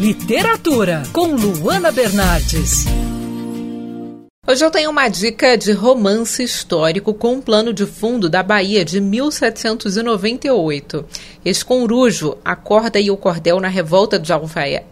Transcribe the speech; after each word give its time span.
Literatura, 0.00 1.02
com 1.12 1.34
Luana 1.34 1.92
Bernardes. 1.92 2.86
Hoje 4.46 4.64
eu 4.64 4.70
tenho 4.70 4.90
uma 4.90 5.08
dica 5.08 5.56
de 5.56 5.72
romance 5.72 6.42
histórico 6.42 7.14
com 7.14 7.34
um 7.34 7.40
plano 7.40 7.72
de 7.72 7.86
fundo 7.86 8.28
da 8.28 8.42
Bahia 8.42 8.84
de 8.84 9.00
1798. 9.00 11.04
Esconrujo, 11.44 12.36
a 12.44 12.56
corda 12.56 12.98
e 12.98 13.08
o 13.10 13.16
cordel 13.16 13.60
na 13.60 13.68
revolta 13.68 14.18
de 14.18 14.32
Alfaia. 14.32 14.84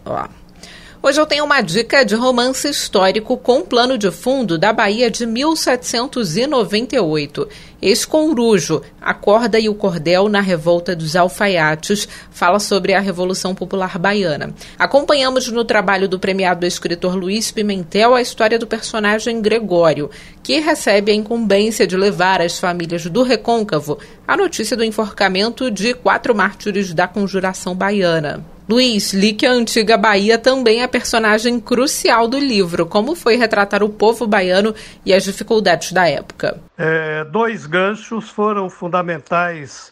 Hoje 1.03 1.19
eu 1.19 1.25
tenho 1.25 1.45
uma 1.45 1.61
dica 1.61 2.05
de 2.05 2.13
romance 2.13 2.69
histórico 2.69 3.35
com 3.35 3.63
plano 3.63 3.97
de 3.97 4.11
fundo 4.11 4.55
da 4.55 4.71
Bahia 4.71 5.09
de 5.09 5.25
1798. 5.25 7.49
Esconrujo, 7.81 8.83
a 9.01 9.11
corda 9.11 9.59
e 9.59 9.67
o 9.67 9.73
cordel 9.73 10.29
na 10.29 10.41
revolta 10.41 10.95
dos 10.95 11.15
alfaiates, 11.15 12.07
fala 12.29 12.59
sobre 12.59 12.93
a 12.93 12.99
Revolução 12.99 13.55
Popular 13.55 13.97
Baiana. 13.97 14.53
Acompanhamos 14.77 15.47
no 15.47 15.65
trabalho 15.65 16.07
do 16.07 16.19
premiado 16.19 16.67
escritor 16.67 17.15
Luiz 17.15 17.49
Pimentel 17.49 18.13
a 18.13 18.21
história 18.21 18.59
do 18.59 18.67
personagem 18.67 19.41
Gregório, 19.41 20.11
que 20.43 20.59
recebe 20.59 21.11
a 21.11 21.15
incumbência 21.15 21.87
de 21.87 21.97
levar 21.97 22.43
às 22.43 22.59
famílias 22.59 23.07
do 23.07 23.23
Recôncavo 23.23 23.97
a 24.27 24.37
notícia 24.37 24.77
do 24.77 24.83
enforcamento 24.83 25.71
de 25.71 25.95
quatro 25.95 26.35
mártires 26.35 26.93
da 26.93 27.07
Conjuração 27.07 27.73
Baiana. 27.73 28.45
Luiz, 28.71 29.11
li 29.11 29.33
que 29.33 29.45
a 29.45 29.51
antiga 29.51 29.97
Bahia 29.97 30.37
também 30.37 30.81
é 30.81 30.87
personagem 30.87 31.59
crucial 31.59 32.25
do 32.25 32.39
livro. 32.39 32.85
Como 32.85 33.17
foi 33.17 33.35
retratar 33.35 33.83
o 33.83 33.89
povo 33.89 34.25
baiano 34.25 34.73
e 35.05 35.13
as 35.13 35.25
dificuldades 35.25 35.91
da 35.91 36.07
época? 36.07 36.57
É, 36.77 37.25
dois 37.25 37.65
ganchos 37.65 38.29
foram 38.29 38.69
fundamentais 38.69 39.91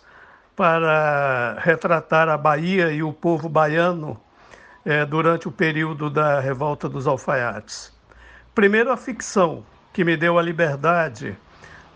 para 0.55 1.57
retratar 1.59 2.29
a 2.29 2.37
Bahia 2.37 2.89
e 2.89 3.03
o 3.03 3.11
povo 3.11 3.49
baiano 3.49 4.17
é, 4.85 5.05
durante 5.05 5.45
o 5.45 5.51
período 5.51 6.09
da 6.09 6.39
Revolta 6.39 6.87
dos 6.87 7.05
Alfaiates. 7.05 7.91
Primeiro, 8.55 8.93
a 8.93 8.95
ficção, 8.95 9.61
que 9.91 10.05
me 10.05 10.15
deu 10.15 10.39
a 10.39 10.41
liberdade 10.41 11.37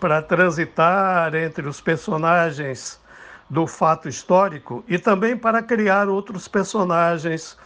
para 0.01 0.21
transitar 0.21 1.33
entre 1.33 1.65
os 1.65 1.79
personagens 1.79 2.99
do 3.49 3.67
fato 3.67 4.09
histórico 4.09 4.83
e 4.87 4.97
também 4.97 5.37
para 5.37 5.61
criar 5.61 6.09
outros 6.09 6.47
personagens, 6.47 7.57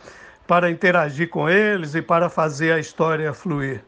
para 0.45 0.69
interagir 0.69 1.29
com 1.29 1.49
eles 1.49 1.95
e 1.95 2.01
para 2.01 2.29
fazer 2.29 2.71
a 2.73 2.79
história 2.79 3.33
fluir. 3.33 3.83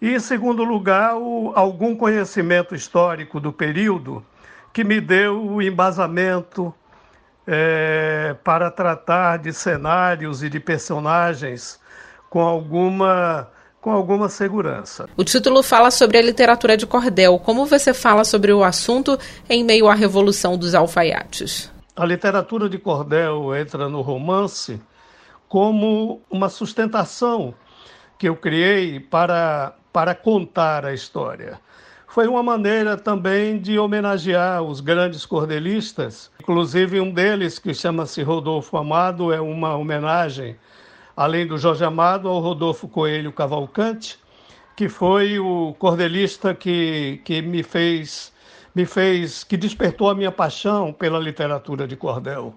E, 0.00 0.14
em 0.14 0.20
segundo 0.20 0.62
lugar, 0.62 1.16
o, 1.16 1.52
algum 1.56 1.96
conhecimento 1.96 2.74
histórico 2.74 3.40
do 3.40 3.52
período 3.52 4.24
que 4.72 4.84
me 4.84 5.00
deu 5.00 5.44
o 5.44 5.60
embasamento 5.60 6.72
é, 7.46 8.36
para 8.44 8.70
tratar 8.70 9.38
de 9.38 9.52
cenários 9.52 10.42
e 10.42 10.48
de 10.48 10.60
personagens 10.60 11.80
com 12.28 12.40
alguma 12.40 13.48
com 13.88 13.92
alguma 13.92 14.28
segurança. 14.28 15.08
O 15.16 15.24
título 15.24 15.62
fala 15.62 15.90
sobre 15.90 16.18
a 16.18 16.22
literatura 16.22 16.76
de 16.76 16.86
cordel. 16.86 17.38
Como 17.38 17.64
você 17.64 17.94
fala 17.94 18.22
sobre 18.22 18.52
o 18.52 18.62
assunto 18.62 19.18
em 19.48 19.64
meio 19.64 19.88
à 19.88 19.94
Revolução 19.94 20.58
dos 20.58 20.74
Alfaiates? 20.74 21.72
A 21.96 22.04
literatura 22.04 22.68
de 22.68 22.76
cordel 22.76 23.56
entra 23.56 23.88
no 23.88 24.02
romance 24.02 24.78
como 25.48 26.20
uma 26.30 26.50
sustentação 26.50 27.54
que 28.18 28.28
eu 28.28 28.36
criei 28.36 29.00
para, 29.00 29.72
para 29.90 30.14
contar 30.14 30.84
a 30.84 30.92
história. 30.92 31.58
Foi 32.06 32.26
uma 32.26 32.42
maneira 32.42 32.94
também 32.94 33.58
de 33.58 33.78
homenagear 33.78 34.62
os 34.62 34.82
grandes 34.82 35.24
cordelistas, 35.24 36.30
inclusive 36.38 37.00
um 37.00 37.10
deles, 37.10 37.58
que 37.58 37.72
chama-se 37.72 38.22
Rodolfo 38.22 38.76
Amado, 38.76 39.32
é 39.32 39.40
uma 39.40 39.76
homenagem 39.76 40.58
além 41.18 41.44
do 41.44 41.58
Jorge 41.58 41.84
Amado, 41.84 42.28
ao 42.28 42.38
Rodolfo 42.38 42.86
Coelho 42.86 43.32
Cavalcante, 43.32 44.20
que 44.76 44.88
foi 44.88 45.36
o 45.40 45.74
cordelista 45.76 46.54
que, 46.54 47.20
que 47.24 47.42
me 47.42 47.64
fez 47.64 48.32
me 48.72 48.86
fez 48.86 49.42
que 49.42 49.56
despertou 49.56 50.08
a 50.08 50.14
minha 50.14 50.30
paixão 50.30 50.92
pela 50.92 51.18
literatura 51.18 51.88
de 51.88 51.96
cordel. 51.96 52.54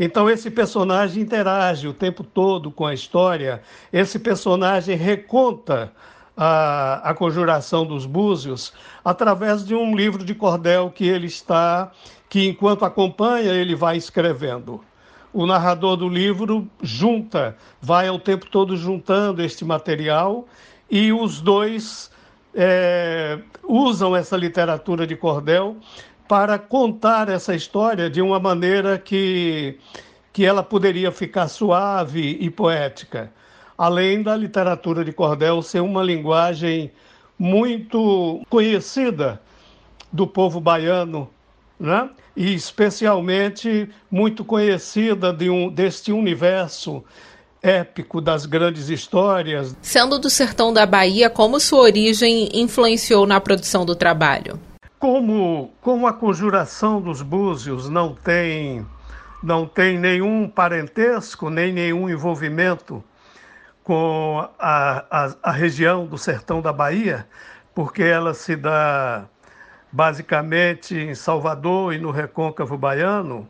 Então 0.00 0.30
esse 0.30 0.50
personagem 0.50 1.22
interage 1.22 1.86
o 1.86 1.92
tempo 1.92 2.24
todo 2.24 2.70
com 2.70 2.86
a 2.86 2.94
história, 2.94 3.60
esse 3.92 4.18
personagem 4.18 4.96
reconta 4.96 5.92
a, 6.34 7.10
a 7.10 7.12
conjuração 7.12 7.84
dos 7.84 8.06
búzios 8.06 8.72
através 9.04 9.62
de 9.62 9.74
um 9.74 9.94
livro 9.94 10.24
de 10.24 10.34
cordel 10.34 10.90
que 10.90 11.06
ele 11.06 11.26
está, 11.26 11.92
que 12.30 12.48
enquanto 12.48 12.86
acompanha 12.86 13.52
ele 13.52 13.74
vai 13.74 13.98
escrevendo 13.98 14.80
o 15.34 15.44
narrador 15.46 15.96
do 15.96 16.08
livro 16.08 16.66
junta, 16.80 17.56
vai 17.82 18.06
ao 18.06 18.20
tempo 18.20 18.46
todo 18.46 18.76
juntando 18.76 19.42
este 19.42 19.64
material 19.64 20.46
e 20.88 21.12
os 21.12 21.40
dois 21.40 22.08
é, 22.54 23.40
usam 23.64 24.14
essa 24.14 24.36
literatura 24.36 25.04
de 25.04 25.16
cordel 25.16 25.76
para 26.28 26.56
contar 26.56 27.28
essa 27.28 27.52
história 27.52 28.08
de 28.08 28.22
uma 28.22 28.38
maneira 28.38 28.96
que, 28.96 29.76
que 30.32 30.44
ela 30.44 30.62
poderia 30.62 31.10
ficar 31.10 31.48
suave 31.48 32.38
e 32.40 32.48
poética, 32.48 33.32
além 33.76 34.22
da 34.22 34.36
literatura 34.36 35.04
de 35.04 35.12
cordel 35.12 35.60
ser 35.62 35.80
uma 35.80 36.04
linguagem 36.04 36.92
muito 37.36 38.40
conhecida 38.48 39.42
do 40.12 40.28
povo 40.28 40.60
baiano 40.60 41.28
né? 41.78 42.08
e 42.36 42.54
especialmente 42.54 43.88
muito 44.10 44.44
conhecida 44.44 45.32
de 45.32 45.48
um, 45.48 45.68
deste 45.68 46.12
universo 46.12 47.04
épico 47.62 48.20
das 48.20 48.44
grandes 48.44 48.88
histórias. 48.88 49.74
Sendo 49.80 50.18
do 50.18 50.28
sertão 50.28 50.72
da 50.72 50.84
Bahia, 50.84 51.30
como 51.30 51.58
sua 51.58 51.80
origem 51.80 52.50
influenciou 52.52 53.26
na 53.26 53.40
produção 53.40 53.86
do 53.86 53.94
trabalho? 53.94 54.60
Como, 54.98 55.72
como 55.80 56.06
a 56.06 56.12
conjuração 56.12 57.00
dos 57.00 57.22
búzios 57.22 57.88
não 57.88 58.14
tem, 58.14 58.86
não 59.42 59.66
tem 59.66 59.98
nenhum 59.98 60.48
parentesco, 60.48 61.48
nem 61.48 61.72
nenhum 61.72 62.08
envolvimento 62.08 63.02
com 63.82 64.46
a, 64.58 65.04
a, 65.10 65.34
a 65.42 65.52
região 65.52 66.06
do 66.06 66.16
sertão 66.16 66.60
da 66.60 66.72
Bahia, 66.72 67.26
porque 67.74 68.02
ela 68.02 68.32
se 68.32 68.56
dá 68.56 69.26
basicamente 69.94 70.98
em 70.98 71.14
Salvador 71.14 71.94
e 71.94 71.98
no 71.98 72.10
Recôncavo 72.10 72.76
Baiano, 72.76 73.48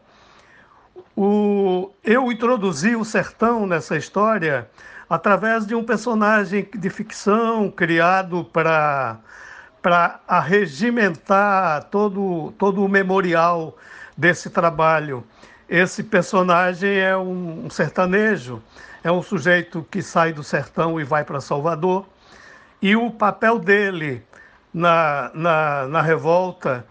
o, 1.17 1.91
eu 2.05 2.31
introduzi 2.31 2.95
o 2.95 3.03
sertão 3.03 3.67
nessa 3.67 3.97
história 3.97 4.69
através 5.09 5.67
de 5.67 5.75
um 5.75 5.83
personagem 5.83 6.69
de 6.75 6.91
ficção 6.91 7.71
criado 7.71 8.45
para 8.45 9.19
para 9.81 10.21
arregimentar 10.27 11.85
todo, 11.85 12.55
todo 12.59 12.83
o 12.83 12.89
memorial 12.89 13.77
desse 14.17 14.49
trabalho. 14.49 15.23
Esse 15.69 16.03
personagem 16.03 16.99
é 17.01 17.15
um, 17.15 17.67
um 17.67 17.71
sertanejo, 17.71 18.63
é 19.03 19.13
um 19.13 19.23
sujeito 19.23 19.87
que 19.91 20.01
sai 20.01 20.33
do 20.33 20.43
sertão 20.43 20.99
e 20.99 21.05
vai 21.05 21.23
para 21.23 21.39
Salvador, 21.39 22.07
e 22.81 22.97
o 22.97 23.11
papel 23.11 23.59
dele 23.59 24.25
na, 24.75 25.31
na, 25.33 25.87
na 25.87 26.03
revolta 26.03 26.85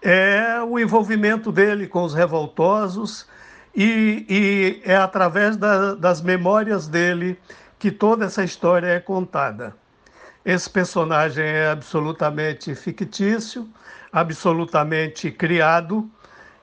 é 0.00 0.62
o 0.62 0.78
envolvimento 0.78 1.52
dele 1.52 1.86
com 1.86 2.02
os 2.02 2.14
revoltosos 2.14 3.28
e, 3.76 4.24
e 4.28 4.82
é 4.90 4.96
através 4.96 5.58
da, 5.58 5.94
das 5.94 6.22
memórias 6.22 6.88
dele 6.88 7.38
que 7.78 7.90
toda 7.90 8.24
essa 8.24 8.42
história 8.42 8.86
é 8.86 8.98
contada. 8.98 9.74
Esse 10.42 10.70
personagem 10.70 11.44
é 11.44 11.70
absolutamente 11.70 12.74
fictício, 12.74 13.68
absolutamente 14.10 15.30
criado 15.30 16.10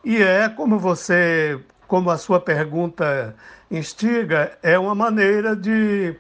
e 0.03 0.21
é 0.21 0.49
como 0.49 0.79
você, 0.79 1.59
como 1.87 2.09
a 2.09 2.17
sua 2.17 2.39
pergunta 2.39 3.35
instiga, 3.69 4.57
é 4.63 4.79
uma 4.79 4.95
maneira 4.95 5.55
de, 5.55 6.15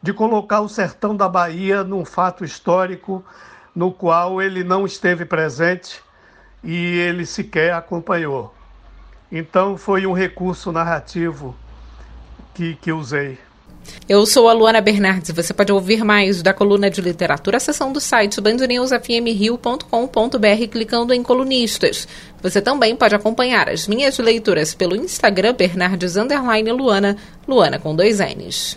de 0.00 0.12
colocar 0.12 0.60
o 0.60 0.68
sertão 0.68 1.16
da 1.16 1.28
Bahia 1.28 1.82
num 1.82 2.04
fato 2.04 2.44
histórico 2.44 3.24
no 3.74 3.92
qual 3.92 4.40
ele 4.40 4.64
não 4.64 4.84
esteve 4.84 5.24
presente 5.24 6.00
e 6.62 6.98
ele 6.98 7.24
sequer 7.24 7.72
acompanhou. 7.72 8.54
Então 9.30 9.76
foi 9.76 10.06
um 10.06 10.12
recurso 10.12 10.72
narrativo 10.72 11.54
que, 12.54 12.74
que 12.76 12.92
usei. 12.92 13.38
Eu 14.08 14.26
sou 14.26 14.48
a 14.48 14.52
Luana 14.52 14.80
Bernardes. 14.80 15.30
Você 15.30 15.54
pode 15.54 15.72
ouvir 15.72 16.04
mais 16.04 16.42
da 16.42 16.52
coluna 16.52 16.90
de 16.90 17.00
literatura 17.00 17.56
acessando 17.56 17.98
o 17.98 18.00
site 18.00 18.40
bandnewsfmrio.com.br 18.40 20.68
clicando 20.70 21.14
em 21.14 21.22
colunistas. 21.22 22.08
Você 22.42 22.60
também 22.60 22.96
pode 22.96 23.14
acompanhar 23.14 23.68
as 23.68 23.86
minhas 23.86 24.18
leituras 24.18 24.74
pelo 24.74 24.96
Instagram 24.96 25.54
Bernardes 25.54 26.16
Luana, 26.16 27.16
Luana 27.46 27.78
com 27.78 27.94
dois 27.94 28.18
N's. 28.18 28.76